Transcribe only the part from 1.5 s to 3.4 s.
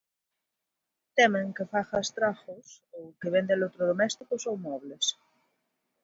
que faga estragos ou que